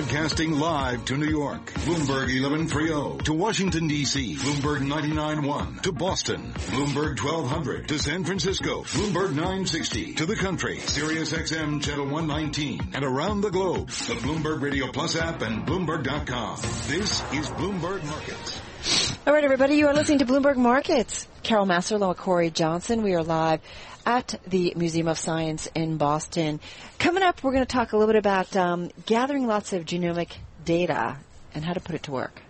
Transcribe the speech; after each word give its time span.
Broadcasting 0.00 0.52
live 0.52 1.04
to 1.04 1.18
New 1.18 1.28
York, 1.28 1.74
Bloomberg 1.74 2.32
1130. 2.32 3.24
To 3.24 3.34
Washington, 3.34 3.86
D.C., 3.86 4.34
Bloomberg 4.36 4.80
99.1. 4.80 5.82
To 5.82 5.92
Boston, 5.92 6.54
Bloomberg 6.54 7.22
1200. 7.22 7.86
To 7.88 7.98
San 7.98 8.24
Francisco, 8.24 8.82
Bloomberg 8.84 9.34
960. 9.34 10.14
To 10.14 10.24
the 10.24 10.36
country, 10.36 10.78
Sirius 10.78 11.34
XM 11.34 11.82
Channel 11.82 12.06
119. 12.06 12.92
And 12.94 13.04
around 13.04 13.42
the 13.42 13.50
globe, 13.50 13.88
the 13.88 14.14
Bloomberg 14.14 14.62
Radio 14.62 14.90
Plus 14.90 15.16
app 15.16 15.42
and 15.42 15.66
Bloomberg.com. 15.66 16.56
This 16.86 17.20
is 17.34 17.50
Bloomberg 17.50 18.02
Markets. 18.04 18.62
All 19.26 19.34
right, 19.34 19.44
everybody, 19.44 19.74
you 19.74 19.86
are 19.88 19.94
listening 19.94 20.20
to 20.20 20.24
Bloomberg 20.24 20.56
Markets. 20.56 21.28
Carol 21.42 21.66
Masterlow, 21.66 22.16
Cory 22.16 22.48
Johnson. 22.48 23.02
We 23.02 23.12
are 23.12 23.22
live 23.22 23.60
at 24.06 24.40
the 24.46 24.72
Museum 24.76 25.08
of 25.08 25.18
Science 25.18 25.68
in 25.74 25.96
Boston. 25.96 26.60
Coming 26.98 27.22
up, 27.22 27.42
we're 27.42 27.52
going 27.52 27.64
to 27.64 27.72
talk 27.72 27.92
a 27.92 27.96
little 27.96 28.12
bit 28.12 28.18
about 28.18 28.56
um, 28.56 28.90
gathering 29.06 29.46
lots 29.46 29.72
of 29.72 29.84
genomic 29.84 30.32
data 30.64 31.16
and 31.54 31.64
how 31.64 31.72
to 31.72 31.80
put 31.80 31.94
it 31.94 32.04
to 32.04 32.12
work. 32.12 32.42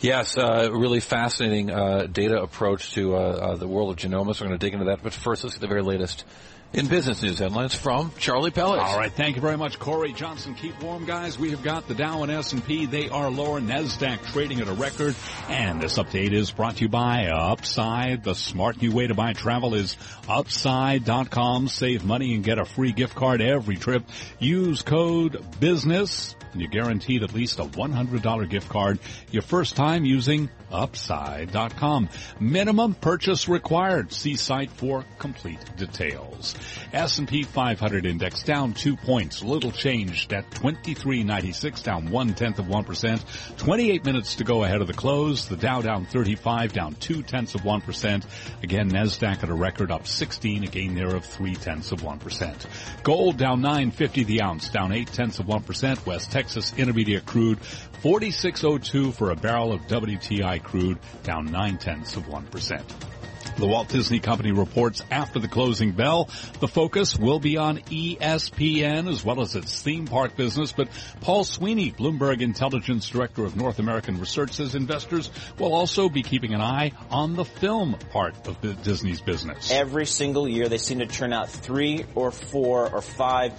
Yes, 0.00 0.36
uh, 0.36 0.68
really 0.72 1.00
fascinating 1.00 1.70
uh, 1.70 2.06
data 2.06 2.42
approach 2.42 2.92
to 2.94 3.14
uh, 3.14 3.18
uh 3.18 3.56
the 3.56 3.68
world 3.68 3.90
of 3.90 3.96
genomics. 3.96 4.40
We're 4.40 4.48
going 4.48 4.58
to 4.58 4.66
dig 4.66 4.72
into 4.72 4.86
that, 4.86 5.02
but 5.02 5.12
first, 5.12 5.44
let's 5.44 5.54
get 5.54 5.60
the 5.60 5.68
very 5.68 5.82
latest 5.82 6.24
in 6.72 6.86
business 6.86 7.22
news 7.22 7.38
headlines 7.38 7.74
from 7.74 8.12
Charlie 8.18 8.50
Pellet. 8.50 8.80
All 8.80 8.98
right, 8.98 9.12
thank 9.12 9.36
you 9.36 9.42
very 9.42 9.56
much, 9.56 9.78
Cory 9.78 10.12
Johnson. 10.12 10.54
Keep 10.54 10.82
warm, 10.82 11.04
guys. 11.04 11.38
We 11.38 11.50
have 11.50 11.62
got 11.62 11.86
the 11.88 11.94
Dow 11.94 12.22
and 12.22 12.32
S&P. 12.32 12.86
They 12.86 13.08
are 13.08 13.30
lower. 13.30 13.60
Nasdaq 13.60 14.24
trading 14.32 14.60
at 14.60 14.68
a 14.68 14.72
record. 14.72 15.14
And 15.48 15.80
this 15.80 15.98
update 15.98 16.32
is 16.32 16.50
brought 16.50 16.76
to 16.76 16.82
you 16.82 16.88
by 16.88 17.26
Upside. 17.26 18.24
The 18.24 18.34
smart 18.34 18.80
new 18.80 18.92
way 18.92 19.06
to 19.06 19.14
buy 19.14 19.32
travel 19.34 19.74
is 19.74 19.96
upside.com. 20.28 21.68
Save 21.68 22.04
money 22.04 22.34
and 22.34 22.42
get 22.42 22.58
a 22.58 22.64
free 22.64 22.92
gift 22.92 23.14
card 23.14 23.40
every 23.42 23.76
trip. 23.76 24.04
Use 24.38 24.82
code 24.82 25.44
BUSINESS 25.60 26.36
and 26.52 26.60
you're 26.60 26.70
guaranteed 26.70 27.22
at 27.22 27.34
least 27.34 27.58
a 27.58 27.64
$100 27.64 28.48
gift 28.48 28.68
card 28.68 28.98
your 29.30 29.42
first 29.42 29.74
time 29.76 30.04
using 30.04 30.50
upside.com. 30.70 32.08
Minimum 32.40 32.94
purchase 32.94 33.48
required. 33.48 34.12
See 34.12 34.36
site 34.36 34.70
for 34.70 35.04
complete 35.18 35.58
details. 35.76 36.54
S&P 36.92 37.42
500 37.42 38.06
index 38.06 38.42
down 38.42 38.74
two 38.74 38.96
points. 38.96 39.42
Little 39.42 39.72
changed 39.72 40.32
at 40.32 40.50
2396, 40.50 41.82
down 41.82 42.10
one 42.10 42.34
tenth 42.34 42.58
of 42.58 42.66
1%. 42.66 43.56
28 43.56 44.04
minutes 44.04 44.36
to 44.36 44.44
go 44.44 44.64
ahead 44.64 44.80
of 44.80 44.86
the 44.86 44.92
close. 44.92 45.48
The 45.48 45.56
Dow 45.56 45.80
down 45.80 46.04
35, 46.04 46.72
down 46.72 46.94
two 46.94 47.22
tenths 47.22 47.54
of 47.54 47.62
1%. 47.62 48.24
Again, 48.62 48.90
NASDAQ 48.90 49.42
at 49.42 49.48
a 49.48 49.54
record 49.54 49.90
up 49.90 50.06
16, 50.06 50.64
a 50.64 50.66
gain 50.66 50.94
there 50.94 51.14
of 51.14 51.24
three 51.24 51.54
tenths 51.54 51.92
of 51.92 52.02
1%. 52.02 53.02
Gold 53.02 53.36
down 53.36 53.60
950 53.60 54.24
the 54.24 54.42
ounce, 54.42 54.68
down 54.68 54.92
eight 54.92 55.08
tenths 55.08 55.38
of 55.38 55.46
1%. 55.46 56.06
West 56.06 56.30
Texas 56.30 56.72
Intermediate 56.76 57.26
crude 57.26 57.58
4602 58.02 59.12
for 59.12 59.30
a 59.30 59.36
barrel 59.36 59.72
of 59.72 59.80
WTI 59.82 60.62
crude, 60.62 60.98
down 61.22 61.46
nine 61.46 61.78
tenths 61.78 62.16
of 62.16 62.24
1%. 62.24 63.11
The 63.56 63.66
Walt 63.66 63.88
Disney 63.88 64.18
Company 64.18 64.50
reports 64.52 65.02
after 65.10 65.38
the 65.38 65.48
closing 65.48 65.92
bell, 65.92 66.30
the 66.60 66.68
focus 66.68 67.16
will 67.16 67.38
be 67.38 67.58
on 67.58 67.78
ESPN 67.78 69.08
as 69.08 69.24
well 69.24 69.40
as 69.40 69.54
its 69.54 69.82
theme 69.82 70.06
park 70.06 70.36
business. 70.36 70.72
But 70.72 70.88
Paul 71.20 71.44
Sweeney, 71.44 71.92
Bloomberg 71.92 72.40
Intelligence 72.40 73.08
Director 73.08 73.44
of 73.44 73.54
North 73.54 73.78
American 73.78 74.18
Research, 74.18 74.52
says 74.52 74.74
investors 74.74 75.30
will 75.58 75.74
also 75.74 76.08
be 76.08 76.22
keeping 76.22 76.54
an 76.54 76.60
eye 76.60 76.92
on 77.10 77.34
the 77.34 77.44
film 77.44 77.96
part 78.10 78.34
of 78.48 78.82
Disney's 78.82 79.20
business. 79.20 79.70
Every 79.70 80.06
single 80.06 80.48
year, 80.48 80.68
they 80.68 80.78
seem 80.78 80.98
to 81.00 81.06
churn 81.06 81.32
out 81.32 81.50
three 81.50 82.06
or 82.14 82.30
four 82.30 82.90
or 82.92 83.02
five 83.02 83.52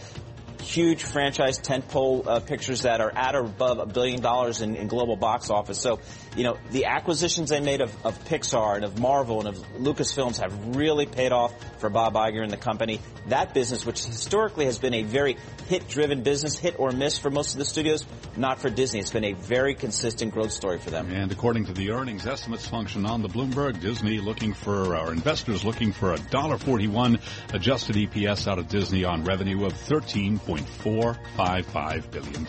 huge 0.64 1.04
franchise 1.04 1.60
tentpole 1.60 2.26
uh, 2.26 2.40
pictures 2.40 2.84
that 2.84 3.02
are 3.02 3.12
at 3.16 3.36
or 3.36 3.42
above 3.42 3.80
a 3.80 3.86
billion 3.86 4.22
dollars 4.22 4.62
in, 4.62 4.76
in, 4.76 4.88
global 4.88 5.16
box 5.16 5.50
office. 5.50 5.80
So, 5.80 6.00
you 6.36 6.44
know, 6.44 6.58
the 6.72 6.86
acquisitions 6.86 7.50
they 7.50 7.60
made 7.60 7.82
of, 7.82 8.06
of 8.06 8.24
Pixar 8.26 8.76
and 8.76 8.86
of 8.86 9.00
Marvel 9.00 9.40
and 9.40 9.50
of 9.50 9.58
Lucasfilms 9.78 10.40
have 10.40 10.76
really 10.76 11.06
paid 11.06 11.32
off 11.32 11.54
for 11.80 11.90
Bob 11.90 12.14
Iger 12.14 12.42
and 12.42 12.52
the 12.52 12.58
company. 12.58 13.00
That 13.28 13.54
business, 13.54 13.86
which 13.86 14.04
historically 14.04 14.66
has 14.66 14.80
been 14.80 14.94
a 14.94 15.04
very 15.04 15.38
hit-driven 15.68 16.24
business, 16.24 16.58
hit 16.58 16.76
or 16.78 16.92
miss 16.92 17.18
for 17.18 17.30
most 17.30 17.54
of 17.54 17.60
the 17.60 17.66
studios, 17.66 18.06
not 18.36 18.60
for 18.60 18.70
Disney. 18.70 19.00
It's 19.00 19.12
been 19.12 19.24
a 19.24 19.34
very 19.34 19.76
consistent 19.76 20.34
growth 20.34 20.52
story 20.52 20.80
for 20.80 20.90
them. 20.90 21.10
And 21.12 21.32
according 21.32 21.66
to 21.66 21.74
the 21.74 21.92
earnings 21.92 22.26
estimates 22.28 22.68
function 22.68 23.06
on 23.06 23.22
the 23.22 23.30
Bloomberg, 23.30 23.80
Disney 23.80 24.20
looking 24.20 24.54
for, 24.54 24.96
our 24.96 25.12
investors 25.12 25.64
looking 25.64 25.92
for 25.92 26.14
a 26.14 26.18
$1.41 26.18 27.20
adjusted 27.54 27.96
EPS 27.96 28.48
out 28.48 28.60
of 28.60 28.68
Disney 28.68 29.04
on 29.04 29.24
revenue 29.24 29.66
of 29.66 29.74
13. 29.74 30.40
$1.455 30.40 32.12
billion. 32.12 32.44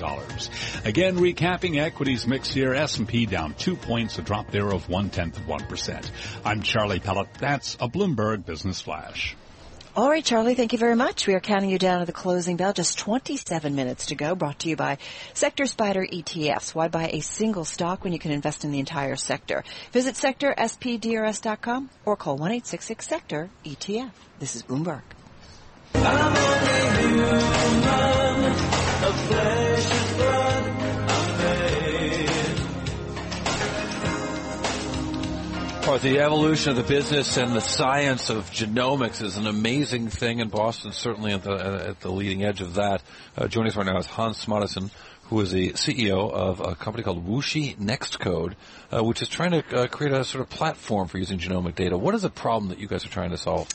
Again, 0.84 1.16
recapping 1.16 1.80
equities 1.80 2.26
mix 2.26 2.52
here, 2.52 2.74
S&P 2.74 3.26
down 3.26 3.54
two 3.74 3.86
points, 3.86 4.18
a 4.18 4.22
drop 4.22 4.50
there 4.50 4.72
of 4.72 4.88
one 4.88 5.10
tenth 5.10 5.36
of 5.36 5.44
1%. 5.44 6.10
I'm 6.44 6.62
Charlie 6.62 7.00
Pellet. 7.00 7.28
That's 7.38 7.74
a 7.76 7.88
Bloomberg 7.88 8.44
Business 8.44 8.80
Flash. 8.80 9.36
All 9.96 10.10
right, 10.10 10.24
Charlie, 10.24 10.54
thank 10.54 10.72
you 10.72 10.78
very 10.78 10.96
much. 10.96 11.28
We 11.28 11.34
are 11.34 11.40
counting 11.40 11.70
you 11.70 11.78
down 11.78 12.00
to 12.00 12.06
the 12.06 12.12
closing 12.12 12.56
bell. 12.56 12.72
Just 12.72 12.98
27 12.98 13.76
minutes 13.76 14.06
to 14.06 14.16
go. 14.16 14.34
Brought 14.34 14.58
to 14.60 14.68
you 14.68 14.74
by 14.74 14.98
Sector 15.34 15.64
SPDR 15.64 16.10
ETFs. 16.12 16.74
Why 16.74 16.88
buy 16.88 17.10
a 17.12 17.20
single 17.20 17.64
stock 17.64 18.02
when 18.02 18.12
you 18.12 18.18
can 18.18 18.32
invest 18.32 18.64
in 18.64 18.72
the 18.72 18.80
entire 18.80 19.14
sector? 19.14 19.62
Visit 19.92 20.16
sectorspdrs.com 20.16 21.90
or 22.04 22.16
call 22.16 22.38
1-866-SECTOR-ETF. 22.38 24.10
This 24.40 24.56
is 24.56 24.64
Bloomberg. 24.64 25.02
Well, 35.94 36.02
the 36.02 36.18
evolution 36.18 36.70
of 36.70 36.76
the 36.76 36.82
business 36.82 37.36
and 37.36 37.52
the 37.52 37.60
science 37.60 38.28
of 38.28 38.50
genomics 38.50 39.22
is 39.22 39.36
an 39.36 39.46
amazing 39.46 40.08
thing, 40.08 40.40
and 40.40 40.50
Boston's 40.50 40.96
certainly 40.96 41.32
at 41.32 41.44
the, 41.44 41.52
at 41.90 42.00
the 42.00 42.10
leading 42.10 42.42
edge 42.42 42.60
of 42.60 42.74
that. 42.74 43.00
Uh, 43.38 43.46
joining 43.46 43.70
us 43.70 43.76
right 43.76 43.86
now 43.86 43.98
is 43.98 44.06
Hans 44.06 44.44
Smarason, 44.44 44.90
who 45.26 45.40
is 45.40 45.52
the 45.52 45.70
CEO 45.74 46.32
of 46.32 46.58
a 46.58 46.74
company 46.74 47.04
called 47.04 47.24
Wuxi 47.24 47.76
Nextcode, 47.78 48.54
uh, 48.92 49.04
which 49.04 49.22
is 49.22 49.28
trying 49.28 49.52
to 49.52 49.82
uh, 49.82 49.86
create 49.86 50.12
a 50.12 50.24
sort 50.24 50.42
of 50.42 50.50
platform 50.50 51.06
for 51.06 51.18
using 51.18 51.38
genomic 51.38 51.76
data. 51.76 51.96
What 51.96 52.16
is 52.16 52.22
the 52.22 52.28
problem 52.28 52.70
that 52.70 52.80
you 52.80 52.88
guys 52.88 53.04
are 53.04 53.10
trying 53.10 53.30
to 53.30 53.38
solve? 53.38 53.68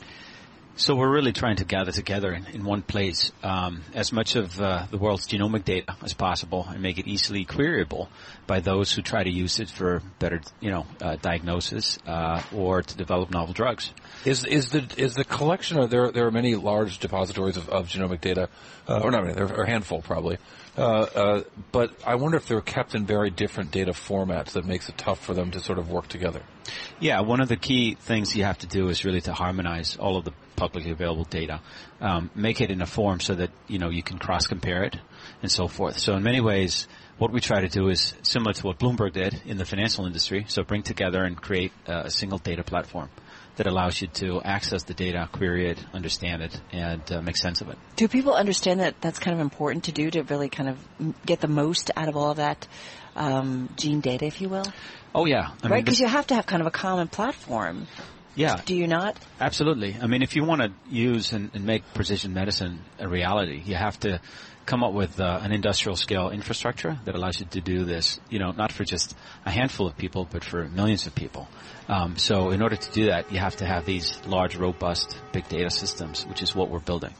So 0.79 0.95
we're 0.95 1.11
really 1.11 1.33
trying 1.33 1.57
to 1.57 1.65
gather 1.65 1.91
together 1.91 2.31
in, 2.31 2.45
in 2.53 2.63
one 2.63 2.83
place 2.83 3.33
um, 3.43 3.81
as 3.93 4.13
much 4.13 4.37
of 4.37 4.61
uh, 4.61 4.85
the 4.89 4.97
world's 4.97 5.27
genomic 5.27 5.65
data 5.65 5.93
as 6.01 6.13
possible 6.13 6.65
and 6.69 6.81
make 6.81 6.97
it 6.97 7.05
easily 7.05 7.43
queryable 7.43 8.07
by 8.47 8.61
those 8.61 8.93
who 8.93 9.01
try 9.01 9.21
to 9.21 9.29
use 9.29 9.59
it 9.59 9.69
for 9.69 10.01
better, 10.19 10.39
you 10.61 10.71
know, 10.71 10.85
uh, 11.01 11.17
diagnosis 11.17 11.99
uh, 12.07 12.41
or 12.55 12.81
to 12.81 12.95
develop 12.95 13.29
novel 13.29 13.53
drugs. 13.53 13.91
Is 14.23 14.45
is 14.45 14.69
the 14.69 14.85
is 14.95 15.15
the 15.15 15.25
collection? 15.25 15.77
Or 15.79 15.87
there 15.87 16.13
there 16.13 16.25
are 16.25 16.31
many 16.31 16.55
large 16.55 16.99
depositories 16.99 17.57
of, 17.57 17.67
of 17.67 17.89
genomic 17.89 18.21
data, 18.21 18.47
uh, 18.87 19.01
or 19.01 19.11
not 19.11 19.23
many, 19.23 19.33
there 19.33 19.53
are 19.53 19.63
a 19.63 19.69
handful 19.69 20.01
probably. 20.01 20.37
Uh, 20.77 20.81
uh, 20.81 21.43
but 21.71 21.91
I 22.05 22.15
wonder 22.15 22.37
if 22.37 22.47
they're 22.47 22.61
kept 22.61 22.95
in 22.95 23.05
very 23.05 23.29
different 23.29 23.71
data 23.71 23.91
formats 23.91 24.51
that 24.51 24.65
makes 24.65 24.87
it 24.89 24.97
tough 24.97 25.19
for 25.23 25.33
them 25.33 25.51
to 25.51 25.59
sort 25.59 25.79
of 25.79 25.89
work 25.89 26.07
together. 26.07 26.41
Yeah, 26.99 27.21
one 27.21 27.41
of 27.41 27.49
the 27.49 27.57
key 27.57 27.95
things 27.95 28.35
you 28.35 28.43
have 28.43 28.59
to 28.59 28.67
do 28.67 28.89
is 28.89 29.03
really 29.03 29.21
to 29.21 29.33
harmonize 29.33 29.97
all 29.97 30.17
of 30.17 30.25
the 30.25 30.33
publicly 30.55 30.91
available 30.91 31.23
data, 31.23 31.61
um, 32.01 32.29
make 32.35 32.61
it 32.61 32.69
in 32.69 32.81
a 32.81 32.85
form 32.85 33.19
so 33.19 33.35
that 33.35 33.49
you 33.67 33.79
know 33.79 33.89
you 33.89 34.03
can 34.03 34.19
cross 34.19 34.47
compare 34.47 34.83
it 34.83 34.97
and 35.41 35.51
so 35.51 35.67
forth. 35.67 35.97
So 35.97 36.15
in 36.15 36.23
many 36.23 36.41
ways, 36.41 36.87
what 37.17 37.31
we 37.31 37.39
try 37.39 37.61
to 37.61 37.69
do 37.69 37.89
is 37.89 38.13
similar 38.23 38.53
to 38.53 38.67
what 38.67 38.77
Bloomberg 38.77 39.13
did 39.13 39.41
in 39.45 39.57
the 39.57 39.65
financial 39.65 40.05
industry. 40.05 40.45
So 40.47 40.63
bring 40.63 40.83
together 40.83 41.23
and 41.23 41.41
create 41.41 41.71
uh, 41.87 42.03
a 42.05 42.11
single 42.11 42.37
data 42.37 42.63
platform 42.63 43.09
that 43.59 43.67
allows 43.67 44.01
you 44.01 44.07
to 44.07 44.41
access 44.41 44.83
the 44.83 44.93
data, 44.93 45.27
query 45.33 45.69
it, 45.69 45.85
understand 45.93 46.41
it, 46.41 46.59
and 46.71 47.01
uh, 47.11 47.21
make 47.21 47.35
sense 47.35 47.59
of 47.59 47.67
it. 47.67 47.77
Do 47.97 48.07
people 48.07 48.33
understand 48.33 48.79
that 48.79 48.95
that's 49.01 49.19
kind 49.19 49.35
of 49.35 49.41
important 49.41 49.83
to 49.85 49.91
do 49.91 50.09
to 50.09 50.23
really 50.23 50.47
kind 50.47 50.69
of 50.69 51.25
get 51.25 51.41
the 51.41 51.49
most 51.49 51.91
out 51.97 52.07
of 52.07 52.15
all 52.15 52.31
of 52.31 52.37
that 52.37 52.67
um, 53.17 53.69
gene 53.75 53.99
data, 53.99 54.25
if 54.25 54.39
you 54.39 54.47
will? 54.47 54.65
Oh 55.13 55.25
yeah, 55.25 55.51
I 55.61 55.67
right. 55.67 55.83
Because 55.83 55.99
you 55.99 56.07
have 56.07 56.27
to 56.27 56.35
have 56.35 56.45
kind 56.45 56.61
of 56.61 56.67
a 56.67 56.71
common 56.71 57.09
platform. 57.09 57.87
Yeah. 58.35 58.61
Do 58.63 58.75
you 58.75 58.87
not? 58.87 59.17
Absolutely. 59.39 59.97
I 60.01 60.07
mean, 60.07 60.21
if 60.21 60.35
you 60.35 60.43
want 60.43 60.61
to 60.61 60.71
use 60.89 61.33
and, 61.33 61.51
and 61.53 61.65
make 61.65 61.83
precision 61.93 62.33
medicine 62.33 62.79
a 62.99 63.07
reality, 63.07 63.61
you 63.65 63.75
have 63.75 63.99
to 64.01 64.21
come 64.65 64.83
up 64.83 64.93
with 64.93 65.19
uh, 65.19 65.39
an 65.41 65.51
industrial 65.51 65.95
scale 65.95 66.29
infrastructure 66.29 66.99
that 67.05 67.15
allows 67.15 67.39
you 67.39 67.45
to 67.47 67.59
do 67.59 67.85
this, 67.85 68.19
you 68.29 68.37
know, 68.37 68.51
not 68.51 68.71
for 68.71 68.83
just 68.83 69.17
a 69.45 69.49
handful 69.49 69.87
of 69.87 69.97
people, 69.97 70.27
but 70.31 70.43
for 70.43 70.67
millions 70.67 71.07
of 71.07 71.15
people. 71.15 71.47
Um, 71.87 72.17
so 72.17 72.51
in 72.51 72.61
order 72.61 72.75
to 72.75 72.91
do 72.91 73.07
that, 73.07 73.31
you 73.31 73.39
have 73.39 73.55
to 73.57 73.65
have 73.65 73.85
these 73.85 74.21
large, 74.27 74.55
robust, 74.55 75.19
big 75.33 75.49
data 75.49 75.71
systems, 75.71 76.23
which 76.27 76.43
is 76.43 76.53
what 76.53 76.69
we're 76.69 76.79
building. 76.79 77.13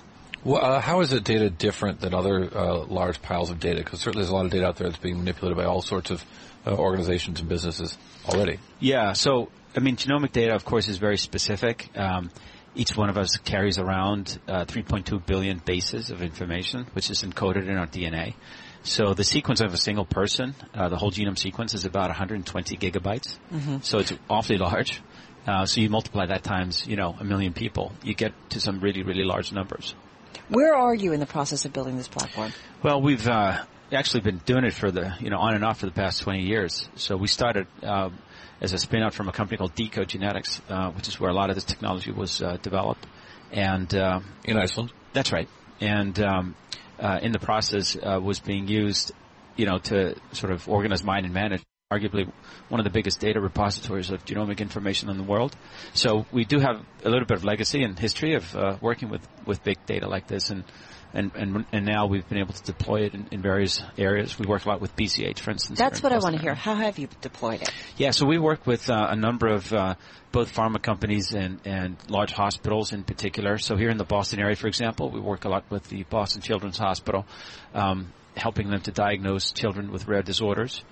Well, 0.44 0.63
uh, 0.63 0.80
how 0.80 1.01
is 1.01 1.12
it 1.12 1.24
data 1.24 1.50
different 1.50 2.00
than 2.00 2.13
other 2.13 2.50
uh, 2.56 2.86
large 2.86 3.21
piles 3.21 3.51
of 3.51 3.59
data? 3.59 3.83
Because 3.83 4.00
certainly 4.00 4.24
there's 4.24 4.31
a 4.31 4.36
lot 4.36 4.45
of 4.45 4.51
data 4.51 4.68
out 4.68 4.77
there 4.77 4.88
that's 4.88 5.01
being 5.01 5.18
manipulated 5.18 5.57
by 5.57 5.65
all 5.65 5.81
sorts 5.81 6.12
of 6.12 6.24
uh, 6.65 6.75
organizations 6.75 7.39
and 7.39 7.50
businesses 7.50 7.97
already. 8.27 8.59
Yeah. 8.80 9.13
So, 9.13 9.50
I 9.75 9.80
mean, 9.80 9.97
genomic 9.97 10.31
data, 10.31 10.56
of 10.56 10.63
course, 10.63 10.88
is 10.88 10.97
very 10.97 11.18
specific. 11.18 11.89
Um, 11.95 12.31
each 12.75 12.95
one 12.95 13.09
of 13.09 13.18
us 13.18 13.38
carries 13.38 13.80
around 13.80 14.39
uh, 14.47 14.65
3.2 14.65 15.25
billion 15.25 15.59
bases 15.59 16.12
of 16.12 16.21
information, 16.21 16.85
which 16.94 17.09
is 17.09 17.24
encoded 17.24 17.68
in 17.68 17.77
our 17.77 17.88
DNA. 17.88 18.35
So 18.83 19.13
the 19.13 19.24
sequence 19.24 19.59
of 19.59 19.74
a 19.74 19.77
single 19.77 20.06
person, 20.06 20.56
uh, 20.74 20.88
the 20.88 20.95
whole 20.95 21.12
genome 21.12 21.38
sequence, 21.38 21.74
is 21.74 21.83
about 21.83 22.07
120 22.07 22.77
gigabytes. 22.77 23.38
Mm-hmm. 23.51 23.77
So 23.81 24.00
it's 24.00 24.13
awfully 24.30 24.57
large. 24.57 25.01
Uh, 25.45 25.65
so 25.65 25.81
you 25.81 25.89
multiply 25.89 26.27
that 26.27 26.44
times, 26.44 26.85
you 26.88 26.95
know, 26.95 27.15
a 27.19 27.24
million 27.24 27.53
people, 27.53 27.92
you 28.03 28.13
get 28.13 28.33
to 28.51 28.62
some 28.62 28.80
really, 28.80 29.03
really 29.03 29.24
large 29.24 29.51
numbers. 29.51 29.95
Where 30.49 30.75
are 30.75 30.93
you 30.93 31.13
in 31.13 31.19
the 31.19 31.25
process 31.25 31.65
of 31.65 31.73
building 31.73 31.97
this 31.97 32.07
platform? 32.07 32.53
Well, 32.83 33.01
we've 33.01 33.27
uh, 33.27 33.63
actually 33.91 34.21
been 34.21 34.37
doing 34.45 34.63
it 34.63 34.73
for 34.73 34.91
the, 34.91 35.15
you 35.19 35.29
know, 35.29 35.37
on 35.37 35.55
and 35.55 35.63
off 35.63 35.79
for 35.79 35.85
the 35.85 35.91
past 35.91 36.21
20 36.21 36.43
years. 36.43 36.89
So 36.95 37.17
we 37.17 37.27
started 37.27 37.67
uh, 37.83 38.09
as 38.61 38.73
a 38.73 38.77
spin-out 38.77 39.13
from 39.13 39.29
a 39.29 39.31
company 39.31 39.57
called 39.57 39.75
deCODE 39.75 40.07
Genetics, 40.07 40.61
uh, 40.69 40.91
which 40.91 41.07
is 41.07 41.19
where 41.19 41.29
a 41.29 41.33
lot 41.33 41.49
of 41.49 41.55
this 41.55 41.65
technology 41.65 42.11
was 42.11 42.41
uh, 42.41 42.57
developed. 42.61 43.05
And 43.51 43.93
uh, 43.93 44.21
in 44.43 44.57
Iceland, 44.57 44.91
that's 45.13 45.31
right. 45.31 45.49
And 45.81 46.19
um, 46.19 46.55
uh, 46.99 47.19
in 47.21 47.31
the 47.31 47.39
process, 47.39 47.95
uh, 47.95 48.19
was 48.21 48.39
being 48.39 48.67
used, 48.67 49.11
you 49.55 49.65
know, 49.65 49.77
to 49.79 50.15
sort 50.33 50.51
of 50.51 50.67
organize, 50.67 51.03
mine, 51.03 51.25
and 51.25 51.33
manage 51.33 51.63
arguably 51.91 52.31
one 52.68 52.80
of 52.80 52.83
the 52.83 52.91
biggest 52.91 53.19
data 53.19 53.41
repositories 53.41 54.12
of 54.12 54.24
genomic 54.24 54.59
information 54.59 55.09
in 55.09 55.18
the 55.18 55.24
world. 55.24 55.56
So 55.94 56.27
we 56.31 56.45
do 56.45 56.59
have 56.59 56.86
a 57.03 57.09
little 57.09 57.25
bit 57.25 57.38
of 57.38 57.44
legacy 57.44 57.81
and 57.81 57.97
history 57.97 58.36
of 58.36 58.56
uh, 58.56 58.77
working 58.80 59.09
with, 59.09 59.27
with 59.47 59.63
big 59.63 59.83
data 59.88 60.07
like 60.07 60.27
this, 60.27 60.51
and, 60.51 60.65
and 61.15 61.31
and 61.33 61.65
and 61.71 61.86
now 61.88 62.06
we've 62.06 62.30
been 62.30 62.38
able 62.38 62.53
to 62.53 62.62
deploy 62.62 63.06
it 63.06 63.15
in, 63.15 63.25
in 63.31 63.41
various 63.41 63.81
areas. 63.97 64.38
We 64.38 64.45
work 64.45 64.65
a 64.65 64.69
lot 64.69 64.81
with 64.81 64.95
BCH, 64.95 65.39
for 65.39 65.50
instance. 65.50 65.80
That's 65.80 66.03
what 66.03 66.12
I 66.12 66.19
want 66.19 66.36
to 66.36 66.41
hear. 66.44 66.53
How 66.53 66.75
have 66.75 67.00
you 67.00 67.07
deployed 67.21 67.63
it? 67.63 67.71
Yeah, 67.97 68.12
so 68.12 68.27
we 68.27 68.38
work 68.38 68.68
with 68.68 68.88
uh, 68.88 69.07
a 69.09 69.15
number 69.15 69.47
of 69.47 69.74
uh, 69.74 69.95
both 70.31 70.53
pharma 70.53 70.80
companies 70.80 71.33
and 71.33 71.59
and 71.65 71.97
large 72.07 72.33
hospitals 72.33 72.94
in 72.94 73.03
particular. 73.03 73.57
So 73.57 73.75
here 73.77 73.89
in 73.89 73.97
the 73.97 74.06
Boston 74.06 74.39
area, 74.39 74.56
for 74.56 74.68
example, 74.68 75.09
we 75.09 75.19
work 75.19 75.45
a 75.45 75.50
lot 75.50 75.63
with 75.71 75.89
the 75.89 76.03
Boston 76.03 76.44
Children's 76.44 76.77
Hospital, 76.77 77.25
um, 77.74 78.13
helping 78.38 78.69
them 78.69 78.81
to 78.81 78.92
diagnose 78.92 79.50
children 79.50 79.92
with 79.92 80.07
rare 80.07 80.21
disorders. 80.21 80.83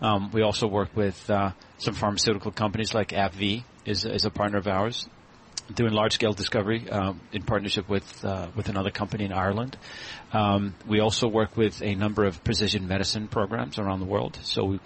Um, 0.00 0.30
we 0.32 0.42
also 0.42 0.66
work 0.66 0.94
with 0.94 1.28
uh, 1.30 1.52
some 1.78 1.94
pharmaceutical 1.94 2.50
companies 2.50 2.94
like 2.94 3.08
AbbVie 3.08 3.64
is, 3.84 4.04
is 4.04 4.24
a 4.24 4.30
partner 4.30 4.58
of 4.58 4.66
ours, 4.66 5.08
doing 5.74 5.92
large 5.92 6.12
scale 6.12 6.32
discovery 6.32 6.88
um, 6.90 7.20
in 7.32 7.42
partnership 7.42 7.88
with 7.88 8.24
uh, 8.24 8.48
with 8.54 8.68
another 8.68 8.90
company 8.90 9.24
in 9.24 9.32
Ireland. 9.32 9.76
Um, 10.32 10.74
we 10.86 11.00
also 11.00 11.28
work 11.28 11.56
with 11.56 11.82
a 11.82 11.94
number 11.94 12.24
of 12.24 12.42
precision 12.44 12.86
medicine 12.86 13.28
programs 13.28 13.78
around 13.78 14.00
the 14.00 14.06
world. 14.06 14.38
So 14.42 14.64
we, 14.64 14.80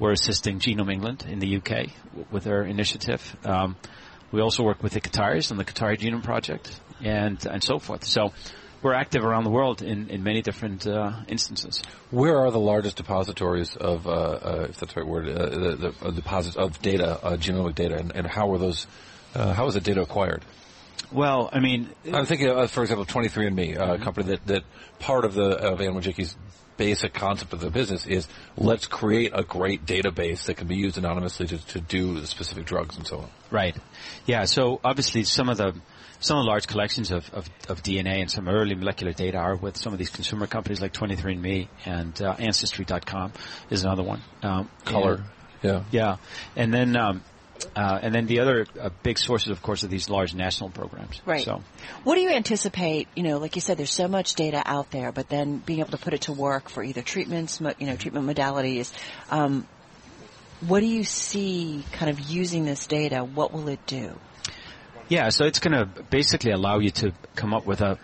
are 0.00 0.12
assisting 0.12 0.58
Genomics 0.58 0.92
England 0.92 1.26
in 1.28 1.38
the 1.38 1.56
UK 1.56 1.90
with 2.30 2.44
their 2.44 2.62
initiative. 2.62 3.36
Um, 3.44 3.76
we 4.30 4.40
also 4.40 4.62
work 4.62 4.82
with 4.82 4.92
the 4.92 5.00
Qataris 5.00 5.50
on 5.50 5.56
the 5.56 5.64
Qatari 5.64 5.98
Genome 5.98 6.22
Project 6.22 6.80
and 7.02 7.44
and 7.46 7.62
so 7.62 7.78
forth. 7.78 8.04
So 8.04 8.32
we're 8.86 8.94
active 8.94 9.24
around 9.24 9.42
the 9.42 9.50
world 9.50 9.82
in, 9.82 10.08
in 10.10 10.22
many 10.22 10.42
different 10.42 10.86
uh, 10.86 11.10
instances. 11.26 11.82
Where 12.12 12.38
are 12.38 12.52
the 12.52 12.60
largest 12.60 12.96
depositories 12.96 13.74
of, 13.74 14.06
uh, 14.06 14.10
uh, 14.10 14.66
if 14.70 14.78
that's 14.78 14.94
the 14.94 15.00
right 15.00 15.08
word, 15.08 15.28
uh, 15.28 15.48
the, 15.48 15.94
the 16.00 16.12
deposits 16.12 16.54
of 16.54 16.80
data, 16.80 17.18
uh, 17.20 17.36
genomic 17.36 17.74
data, 17.74 17.96
and, 17.96 18.14
and, 18.14 18.28
how 18.28 18.52
are 18.52 18.58
those? 18.58 18.86
Uh, 19.34 19.52
how 19.52 19.66
is 19.66 19.74
the 19.74 19.80
data 19.80 20.02
acquired? 20.02 20.44
Well, 21.10 21.50
I 21.52 21.58
mean, 21.58 21.90
I'm 22.12 22.26
thinking, 22.26 22.48
of, 22.48 22.70
for 22.70 22.82
example, 22.82 23.06
23andMe, 23.06 23.76
mm-hmm. 23.76 23.90
a 23.90 23.98
company 23.98 24.28
that, 24.28 24.46
that 24.46 24.62
part 25.00 25.24
of 25.24 25.34
the 25.34 25.48
of 25.72 25.80
Anne 25.80 25.94
Wojcicki's 25.94 26.36
basic 26.76 27.12
concept 27.12 27.52
of 27.54 27.60
the 27.60 27.70
business 27.70 28.06
is 28.06 28.28
let's 28.56 28.86
create 28.86 29.32
a 29.34 29.42
great 29.42 29.84
database 29.84 30.44
that 30.44 30.58
can 30.58 30.68
be 30.68 30.76
used 30.76 30.96
anonymously 30.96 31.46
to, 31.48 31.58
to 31.66 31.80
do 31.80 32.24
specific 32.24 32.66
drugs 32.66 32.96
and 32.96 33.04
so 33.04 33.18
on. 33.18 33.30
Right. 33.50 33.76
Yeah. 34.26 34.44
So 34.44 34.80
obviously, 34.84 35.24
some 35.24 35.48
of 35.48 35.56
the 35.56 35.74
some 36.20 36.38
of 36.38 36.44
the 36.44 36.48
large 36.48 36.66
collections 36.66 37.10
of, 37.10 37.32
of, 37.32 37.48
of, 37.68 37.82
DNA 37.82 38.20
and 38.20 38.30
some 38.30 38.48
early 38.48 38.74
molecular 38.74 39.12
data 39.12 39.38
are 39.38 39.56
with 39.56 39.76
some 39.76 39.92
of 39.92 39.98
these 39.98 40.10
consumer 40.10 40.46
companies 40.46 40.80
like 40.80 40.92
23andMe 40.92 41.68
and 41.84 42.20
uh, 42.22 42.34
Ancestry.com 42.38 43.32
is 43.70 43.84
another 43.84 44.02
one. 44.02 44.22
Um, 44.42 44.70
Color, 44.84 45.24
yeah, 45.62 45.84
yeah, 45.90 46.16
and 46.54 46.72
then 46.72 46.96
um, 46.96 47.22
uh, 47.74 47.98
and 48.02 48.14
then 48.14 48.26
the 48.26 48.40
other 48.40 48.66
uh, 48.80 48.90
big 49.02 49.18
sources, 49.18 49.48
of 49.48 49.62
course, 49.62 49.84
are 49.84 49.88
these 49.88 50.08
large 50.08 50.34
national 50.34 50.70
programs. 50.70 51.20
Right. 51.24 51.44
So, 51.44 51.62
what 52.04 52.14
do 52.14 52.20
you 52.20 52.30
anticipate? 52.30 53.08
You 53.14 53.22
know, 53.22 53.38
like 53.38 53.54
you 53.54 53.60
said, 53.60 53.78
there's 53.78 53.92
so 53.92 54.08
much 54.08 54.34
data 54.34 54.62
out 54.64 54.90
there, 54.90 55.12
but 55.12 55.28
then 55.28 55.58
being 55.58 55.80
able 55.80 55.90
to 55.90 55.98
put 55.98 56.14
it 56.14 56.22
to 56.22 56.32
work 56.32 56.68
for 56.68 56.82
either 56.82 57.02
treatments, 57.02 57.60
you 57.78 57.86
know, 57.86 57.96
treatment 57.96 58.26
modalities. 58.26 58.92
Um, 59.30 59.66
what 60.60 60.80
do 60.80 60.86
you 60.86 61.04
see 61.04 61.84
kind 61.92 62.10
of 62.10 62.18
using 62.20 62.64
this 62.64 62.86
data? 62.86 63.24
What 63.24 63.52
will 63.52 63.68
it 63.68 63.84
do? 63.86 64.18
Yeah, 65.08 65.28
so 65.28 65.44
it's 65.44 65.60
going 65.60 65.72
to 65.72 66.02
basically 66.04 66.52
allow 66.52 66.78
you 66.78 66.90
to 66.90 67.12
come 67.34 67.54
up 67.54 67.66
with 67.66 67.80
a 67.80 67.98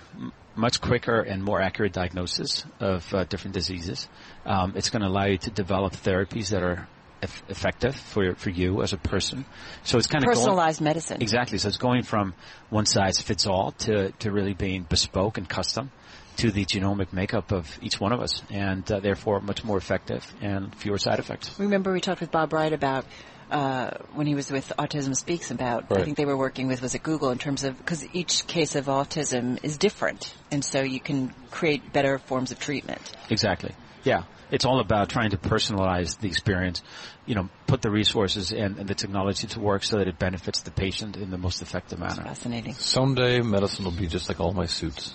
much 0.55 0.81
quicker 0.81 1.21
and 1.21 1.43
more 1.43 1.61
accurate 1.61 1.93
diagnosis 1.93 2.65
of 2.79 3.13
uh, 3.15 3.25
different 3.25 3.55
diseases. 3.55 4.09
Um, 4.45 4.75
it's 4.77 4.91
going 4.91 5.03
to 5.03 5.09
allow 5.09 5.25
you 5.25 5.39
to 5.39 5.51
develop 5.51 5.95
therapies 5.95 6.51
that 6.51 6.63
are 6.63 6.89
eff- 7.23 7.43
effective 7.49 7.97
for 7.97 8.35
for 8.35 8.51
you 8.51 8.83
as 8.83 8.93
a 8.93 8.99
person. 8.99 9.45
So 9.85 9.99
it's 9.99 10.07
kind 10.07 10.25
of 10.25 10.29
personalized 10.29 10.81
going, 10.81 10.91
medicine. 10.91 11.23
Exactly. 11.23 11.59
So 11.59 11.69
it's 11.69 11.79
going 11.79 12.03
from 12.03 12.35
one 12.71 12.87
size 12.87 13.21
fits 13.21 13.47
all 13.47 13.73
to 13.73 14.13
to 14.13 14.31
really 14.31 14.55
being 14.55 14.83
bespoke 14.83 15.39
and 15.39 15.49
custom 15.49 15.91
to 16.37 16.51
the 16.51 16.65
genomic 16.65 17.13
makeup 17.13 17.53
of 17.53 17.79
each 17.83 18.01
one 18.01 18.13
of 18.13 18.21
us, 18.21 18.43
and 18.51 18.91
uh, 18.91 19.01
therefore 19.01 19.41
much 19.41 19.65
more 19.65 19.77
effective 19.77 20.33
and 20.41 20.75
fewer 20.75 20.99
side 20.99 21.19
effects. 21.19 21.59
Remember, 21.59 21.93
we 21.93 22.01
talked 22.01 22.21
with 22.21 22.31
Bob 22.31 22.53
Wright 22.53 22.73
about 22.73 23.05
uh, 23.53 23.91
when 24.15 24.27
he 24.27 24.35
was 24.35 24.51
with 24.51 24.73
Autism 24.79 25.15
Speaks 25.15 25.51
about, 25.51 25.91
right. 25.91 26.01
I 26.01 26.05
think 26.05 26.17
they 26.17 26.25
were 26.25 26.37
working 26.37 26.69
with, 26.69 26.81
was 26.83 26.95
at 26.95 27.03
Google 27.03 27.31
in 27.31 27.39
terms 27.39 27.65
of, 27.65 27.77
because 27.77 28.05
each 28.15 28.47
case 28.47 28.75
of 28.75 28.87
autism 28.87 29.63
is 29.63 29.77
different. 29.77 30.35
And 30.51 30.65
so 30.65 30.81
you 30.81 31.01
can 31.01 31.35
create 31.51 31.93
better 31.93 32.19
forms 32.19 32.51
of 32.51 32.59
treatment. 32.59 33.13
Exactly. 33.31 33.75
Yeah. 34.05 34.25
It's 34.51 34.65
all 34.65 34.81
about 34.81 35.09
trying 35.09 35.31
to 35.31 35.39
personalize 35.39 36.19
the 36.19 36.29
experience, 36.29 36.83
you 37.25 37.35
know, 37.35 37.49
put 37.67 37.81
the 37.81 37.91
resources 37.91 38.53
and, 38.53 38.79
and 38.79 38.87
the 38.89 38.95
technology 38.95 39.47
to 39.47 39.61
work 39.61 39.83
so 39.83 39.99
that 39.99 40.09
it 40.09 40.19
benefits 40.19 40.61
the 40.63 40.71
patient 40.71 41.17
in 41.17 41.31
the 41.31 41.39
most 41.39 41.63
effective 41.63 41.99
manner. 41.99 42.17
That's 42.17 42.41
fascinating. 42.41 42.75
Someday 42.75 43.41
medicine 43.41 43.85
will 43.85 43.93
be 43.93 44.09
just 44.09 44.29
like 44.29 44.41
all 44.41 44.53
my 44.53 44.67
suits. 44.67 45.15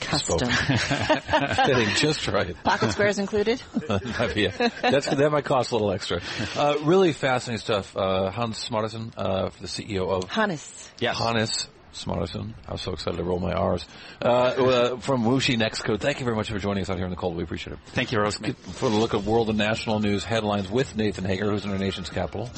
Custom. 0.00 0.48
Fitting 0.48 1.88
just 1.96 2.26
right. 2.28 2.54
Pocket 2.62 2.92
squares 2.92 3.18
included? 3.18 3.62
yeah. 4.34 4.70
That's, 4.82 5.06
that 5.06 5.30
might 5.32 5.44
cost 5.44 5.72
a 5.72 5.74
little 5.74 5.92
extra. 5.92 6.20
Uh, 6.56 6.76
really 6.82 7.12
fascinating 7.12 7.60
stuff. 7.60 7.96
Uh, 7.96 8.30
Hans 8.30 8.68
Smarason, 8.68 9.12
uh, 9.16 9.50
the 9.60 9.66
CEO 9.66 10.08
of... 10.08 10.30
Hannes. 10.30 10.90
Yes. 10.98 11.18
Hannes 11.18 11.68
Smarason. 11.92 12.54
I 12.66 12.72
was 12.72 12.82
so 12.82 12.92
excited 12.92 13.16
to 13.16 13.24
roll 13.24 13.40
my 13.40 13.52
R's. 13.52 13.86
Uh, 14.22 14.28
uh, 14.28 14.96
from 14.98 15.24
WuXi 15.24 15.56
NextCode. 15.58 16.00
Thank 16.00 16.20
you 16.20 16.24
very 16.24 16.36
much 16.36 16.50
for 16.50 16.58
joining 16.58 16.82
us 16.82 16.90
out 16.90 16.96
here 16.96 17.06
in 17.06 17.10
the 17.10 17.16
cold. 17.16 17.36
We 17.36 17.42
appreciate 17.42 17.74
it. 17.74 17.78
Thank 17.86 18.12
you, 18.12 18.20
Rosemary. 18.20 18.52
For 18.52 18.88
the 18.88 18.96
look 18.96 19.14
at 19.14 19.22
world 19.22 19.48
and 19.48 19.58
national 19.58 20.00
news 20.00 20.24
headlines 20.24 20.70
with 20.70 20.96
Nathan 20.96 21.24
Hager, 21.24 21.50
who's 21.50 21.64
in 21.64 21.70
our 21.70 21.78
nation's 21.78 22.10
capital. 22.10 22.50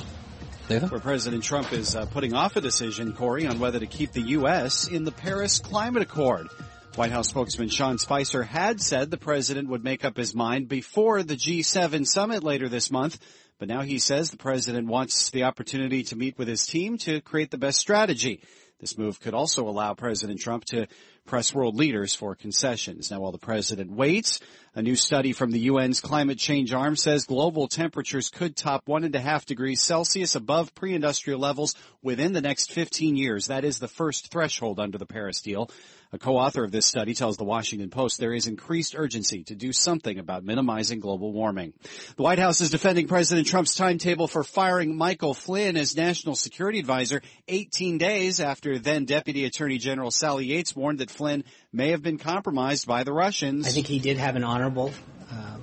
Nathan? 0.69 0.89
Where 0.89 1.01
President 1.01 1.43
Trump 1.43 1.73
is 1.73 1.97
uh, 1.97 2.07
putting 2.07 2.35
off 2.35 2.57
a 2.57 2.61
decision, 2.61 3.13
Cory, 3.13 3.47
on 3.47 3.59
whether 3.59 3.81
to 3.81 3.87
keep 3.87 4.13
the 4.13 4.23
U.S. 4.23 4.87
in 4.87 5.05
the 5.05 5.11
Paris 5.11 5.59
Climate 5.59 6.03
Accord. 6.03 6.49
White 6.97 7.13
House 7.13 7.29
spokesman 7.29 7.69
Sean 7.69 7.99
Spicer 7.99 8.43
had 8.43 8.81
said 8.81 9.11
the 9.11 9.17
president 9.17 9.69
would 9.69 9.85
make 9.85 10.05
up 10.05 10.17
his 10.17 10.35
mind 10.35 10.69
before 10.69 11.23
the 11.23 11.37
G7 11.37 12.05
summit 12.05 12.43
later 12.43 12.69
this 12.69 12.91
month, 12.91 13.19
but 13.59 13.69
now 13.69 13.83
he 13.83 14.01
says 14.01 14.31
the 14.31 14.37
president 14.37 14.89
wants 14.89 15.31
the 15.31 15.45
opportunity 15.45 16.03
to 16.05 16.17
meet 16.17 16.37
with 16.37 16.49
his 16.49 16.67
team 16.67 16.99
to 16.99 17.21
create 17.21 17.53
the 17.53 17.59
best 17.59 17.79
strategy. 17.79 18.43
This 18.81 18.99
move 18.99 19.21
could 19.21 19.35
also 19.35 19.69
allow 19.69 19.95
President 19.95 20.41
Trump 20.41 20.65
to 20.67 20.89
press 21.27 21.55
world 21.55 21.77
leaders 21.77 22.15
for 22.15 22.35
concessions. 22.35 23.11
Now 23.11 23.21
while 23.21 23.31
the 23.31 23.39
president 23.39 23.93
waits, 23.93 24.41
a 24.75 24.83
new 24.83 24.97
study 24.97 25.33
from 25.33 25.53
the 25.53 25.69
UN's 25.69 26.01
climate 26.01 26.39
change 26.39 26.73
arm 26.73 26.97
says 26.97 27.25
global 27.25 27.69
temperatures 27.69 28.31
could 28.31 28.57
top 28.57 28.89
one 28.89 29.05
and 29.05 29.15
a 29.15 29.21
half 29.21 29.47
degrees 29.47 29.81
Celsius 29.81 30.35
above 30.35 30.75
pre-industrial 30.75 31.39
levels 31.39 31.77
within 32.03 32.33
the 32.33 32.41
next 32.41 32.73
15 32.73 33.17
years. 33.17 33.47
That 33.47 33.65
is 33.65 33.79
the 33.79 33.87
first 33.87 34.33
threshold 34.33 34.81
under 34.81 34.99
the 34.99 35.07
Paris 35.07 35.41
deal. 35.41 35.71
A 36.13 36.19
co-author 36.19 36.65
of 36.65 36.73
this 36.73 36.87
study 36.87 37.15
tells 37.15 37.37
the 37.37 37.45
Washington 37.45 37.89
Post 37.89 38.19
there 38.19 38.33
is 38.33 38.49
increased 38.49 38.97
urgency 38.97 39.45
to 39.45 39.55
do 39.55 39.73
something 39.73 40.19
about 40.19 40.43
minimizing 40.43 40.99
global 40.99 41.33
warming. 41.33 41.73
The 42.17 42.23
White 42.25 42.41
House 42.41 42.61
is 42.61 42.71
defending 42.71 43.07
President 43.07 43.47
Trump's 43.47 43.77
timetable 43.77 44.27
for 44.27 44.43
firing 44.43 44.97
Michael 44.97 45.35
Flynn 45.35 45.77
as 45.77 45.97
National 45.97 46.35
Security 46.35 46.81
Advisor 46.81 47.23
18 47.47 47.99
days 47.99 48.41
after 48.41 48.77
then 48.81 49.05
Deputy 49.05 49.45
Attorney 49.45 49.79
General 49.79 50.11
Sally 50.11 50.47
Yates 50.47 50.75
warned 50.75 50.99
that 50.99 51.13
Flynn 51.13 51.45
may 51.73 51.91
have 51.91 52.03
been 52.03 52.19
compromised 52.19 52.89
by 52.89 53.05
the 53.05 53.13
Russians. 53.13 53.69
I 53.69 53.71
think 53.71 53.87
he 53.87 54.01
did 54.01 54.19
have 54.19 54.35
an 54.35 54.43
honorable 54.43 54.93
uh, 55.31 55.59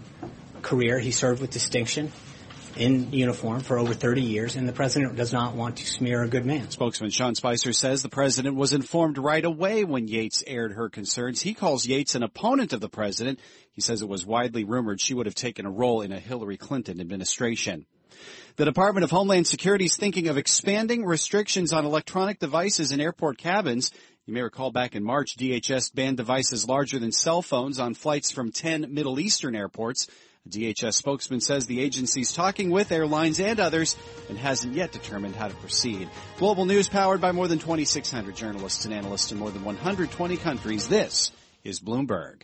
career. 0.62 0.98
He 0.98 1.12
served 1.12 1.42
with 1.42 1.52
distinction 1.52 2.10
in 2.78 3.12
uniform 3.12 3.62
for 3.62 3.78
over 3.78 3.94
30 3.94 4.22
years, 4.22 4.56
and 4.56 4.68
the 4.68 4.74
president 4.74 5.16
does 5.16 5.34
not 5.34 5.56
want 5.56 5.78
to 5.78 5.86
smear 5.86 6.24
a 6.24 6.28
good 6.28 6.46
man. 6.46 6.70
Spokesman 6.70 7.10
Sean 7.10 7.36
Spicer 7.36 7.74
says 7.74 8.02
the 8.02 8.10
president 8.10 8.56
was 8.56 8.74
informed 8.74 9.18
right 9.18 9.44
away 9.44 9.84
when 9.84 10.08
Yates 10.08 10.44
aired 10.48 10.74
her 10.74 10.90
concerns. 10.90 11.42
He 11.42 11.54
calls 11.54 11.86
Yates 11.86 12.16
an 12.16 12.24
opponent 12.24 12.74
of 12.74 12.82
the 12.82 12.90
president. 12.90 13.40
He 13.72 13.82
says 13.82 14.02
it 14.02 14.10
was 14.10 14.26
widely 14.26 14.64
rumored 14.64 15.02
she 15.02 15.14
would 15.14 15.26
have 15.26 15.36
taken 15.36 15.66
a 15.66 15.72
role 15.72 16.02
in 16.02 16.12
a 16.12 16.20
Hillary 16.20 16.58
Clinton 16.58 17.02
administration. 17.02 17.86
The 18.56 18.66
Department 18.66 19.04
of 19.04 19.12
Homeland 19.12 19.46
Security 19.46 19.86
is 19.86 19.96
thinking 19.96 20.28
of 20.28 20.38
expanding 20.38 21.06
restrictions 21.06 21.74
on 21.74 21.86
electronic 21.86 22.40
devices 22.40 22.92
in 22.92 23.00
airport 23.00 23.38
cabins. 23.38 23.92
You 24.26 24.34
may 24.34 24.42
recall 24.42 24.72
back 24.72 24.96
in 24.96 25.04
March, 25.04 25.38
DHS 25.38 25.94
banned 25.94 26.18
devices 26.18 26.68
larger 26.68 27.00
than 27.00 27.12
cell 27.12 27.42
phones 27.42 27.80
on 27.80 27.94
flights 27.94 28.32
from 28.32 28.52
10 28.52 28.94
Middle 28.94 29.20
Eastern 29.20 29.56
airports. 29.56 30.08
A 30.48 30.50
DHS 30.50 30.94
spokesman 30.94 31.42
says 31.42 31.66
the 31.66 31.82
agency 31.82 32.22
is 32.22 32.32
talking 32.32 32.70
with 32.70 32.94
airlines 32.94 33.38
and 33.42 33.60
others 33.60 33.98
and 34.30 34.38
hasn't 34.38 34.76
yet 34.76 34.94
determined 34.94 35.36
how 35.36 35.50
to 35.50 35.54
proceed. 35.56 36.10
Global 36.38 36.64
news 36.64 36.88
powered 36.88 37.20
by 37.20 37.34
more 37.34 37.50
than 37.50 37.60
2,600 37.60 38.34
journalists 38.34 38.86
and 38.86 38.94
analysts 38.94 39.34
in 39.34 39.40
more 39.40 39.52
than 39.52 39.66
120 39.66 40.38
countries. 40.38 40.88
This 40.88 41.34
is 41.66 41.82
Bloomberg. 41.82 42.44